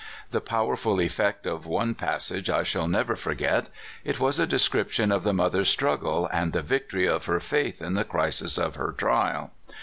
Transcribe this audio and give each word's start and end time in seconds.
The 0.31 0.41
powerful 0.41 0.99
effect 0.99 1.45
of 1.45 1.67
one 1.67 1.93
passage 1.93 2.49
I 2.49 2.63
shall 2.63 2.87
never 2.87 3.15
forget. 3.15 3.67
It 4.03 4.19
was 4.19 4.39
a 4.39 4.47
description 4.47 5.11
of 5.11 5.21
the 5.21 5.31
mother's 5.31 5.69
struggle, 5.69 6.27
and 6.33 6.53
the 6.53 6.63
victory 6.63 7.07
of 7.07 7.25
her 7.25 7.39
faith 7.39 7.83
in 7.83 7.93
the 7.93 8.03
crisis 8.03 8.57
of 8.57 8.77
her 8.77 8.91
trial. 8.93 9.51